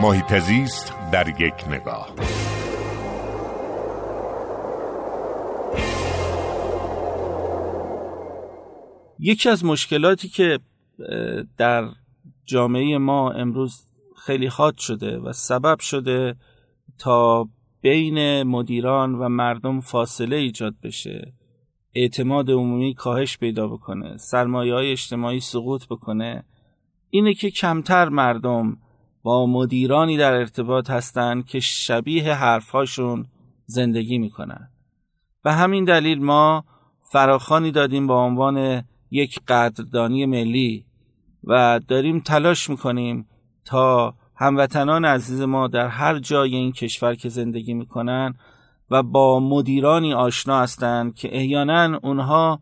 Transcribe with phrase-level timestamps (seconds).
[0.00, 2.14] محیط زیست در یک نگاه.
[9.18, 10.58] یکی از مشکلاتی که
[11.58, 11.88] در
[12.44, 13.84] جامعه ما امروز
[14.16, 16.36] خیلی حاد شده و سبب شده
[16.98, 17.48] تا
[17.80, 21.32] بین مدیران و مردم فاصله ایجاد بشه
[21.94, 26.44] اعتماد عمومی کاهش پیدا بکنه سرمایه های اجتماعی سقوط بکنه
[27.10, 28.78] اینه که کمتر مردم
[29.26, 33.26] با مدیرانی در ارتباط هستند که شبیه حرفهاشون
[33.64, 34.70] زندگی می‌کنن.
[35.42, 36.64] به همین دلیل ما
[37.02, 40.84] فراخانی دادیم با عنوان یک قدردانی ملی
[41.44, 43.28] و داریم تلاش می‌کنیم
[43.64, 48.34] تا هموطنان عزیز ما در هر جای این کشور که زندگی می‌کنن
[48.90, 52.60] و با مدیرانی آشنا هستند که احیانا اونها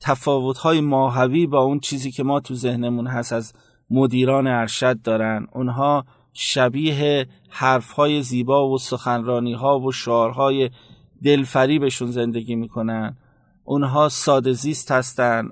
[0.00, 3.54] تفاوت‌های ماهوی با اون چیزی که ما تو ذهنمون هست از
[3.90, 5.46] مدیران ارشد دارن.
[5.52, 10.70] اونها شبیه حرفهای زیبا و سخنرانی ها و شعارهای
[11.24, 13.16] دلفریبشون زندگی می‌کنن.
[13.64, 15.48] اونها ساده زیست هستن.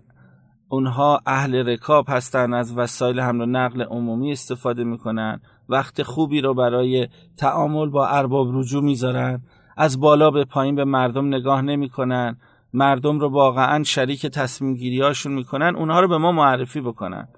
[0.69, 2.55] اونها اهل رکاب هستن.
[2.55, 5.41] از وسایل حمل و نقل عمومی استفاده می‌کنن.
[5.69, 9.43] وقت خوبی رو برای تعامل با ارباب رجوع می‌ذارن.
[9.77, 12.37] از بالا به پایین به مردم نگاه نمی‌کنن.
[12.73, 15.77] مردم رو واقعا شریک تصمیم گیری هاشون می‌کنن.
[15.77, 17.29] اونها رو به ما معرفی بکنن.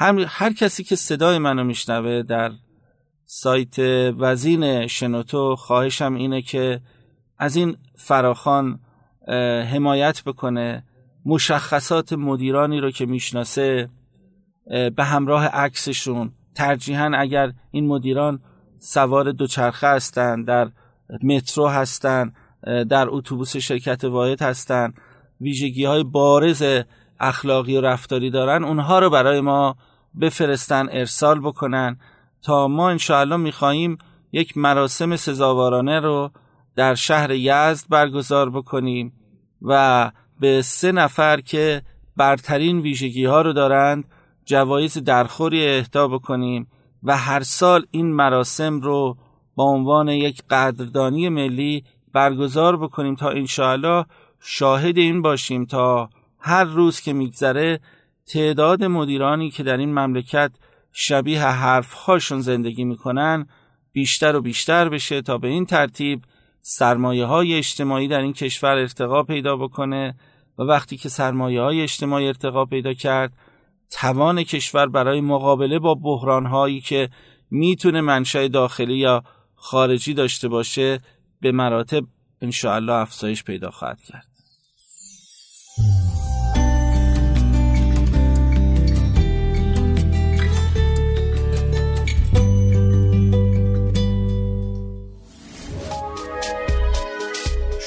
[0.00, 2.52] هم هر کسی که صدای منو میشنوه در
[3.24, 3.78] سایت
[4.18, 6.80] وزین شنوتو خواهشم اینه که
[7.38, 8.80] از این فراخان
[9.72, 10.84] حمایت بکنه
[11.26, 13.88] مشخصات مدیرانی رو که می‌شناسه
[14.96, 16.32] به همراه عکسشون.
[16.54, 18.40] ترجیحاً اگر این مدیران
[18.78, 20.70] سوار دوچرخه هستند در
[21.22, 22.34] مترو هستند
[22.88, 24.94] در اتوبوس شرکت واحد هستند
[25.40, 26.62] ویژگی های بارز
[27.20, 29.76] اخلاقی و رفتاری دارن اونها رو برای ما
[30.20, 31.98] بفرستن ارسال بکنن
[32.42, 33.98] تا ما انشاءالله می‌خواهیم
[34.32, 36.30] یک مراسم سزاوارانه رو
[36.76, 39.12] در شهر یزد برگزار بکنیم
[39.62, 41.82] و به سه نفر که
[42.16, 44.04] برترین ویژگی ها رو دارند
[44.44, 46.66] جوایز درخوری اهدا بکنیم
[47.02, 49.16] و هر سال این مراسم رو
[49.54, 54.04] با عنوان یک قدردانی ملی برگزار بکنیم تا انشاءالله
[54.40, 57.80] شاهد این باشیم تا هر روز که میگذره
[58.26, 60.52] تعداد مدیرانی که در این مملکت
[60.92, 63.46] شبیه حرفهاشون زندگی می‌کنن
[63.92, 66.22] بیشتر و بیشتر بشه تا به این ترتیب
[66.62, 70.14] سرمایه های اجتماعی در این کشور ارتقا پیدا بکنه
[70.58, 73.32] و وقتی که سرمایه های اجتماعی ارتقا پیدا کرد
[73.90, 77.08] توان کشور برای مقابله با بحران هایی که
[77.50, 79.24] می‌تونه منشأ داخلی یا
[79.54, 81.00] خارجی داشته باشه
[81.40, 82.04] به مراتب
[82.40, 84.29] انشاءالله افزایش پیدا خواهد کرد.